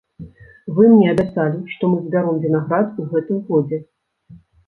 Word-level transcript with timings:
Вы 0.77 0.83
мне 0.93 1.07
абяцалі, 1.15 1.59
што 1.75 1.83
мы 1.91 1.99
збяром 2.07 2.41
вінаград 2.47 2.87
у 3.03 3.07
гэтым 3.13 3.37
годзе. 3.51 3.77